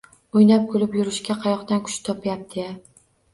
[0.39, 2.67] O`ynab-kulib yurishga qayoqdan kuch topyapti-ya